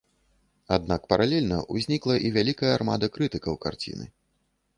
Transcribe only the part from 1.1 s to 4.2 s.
паралельна ўзнікла і вялікая армада крытыкаў карціны.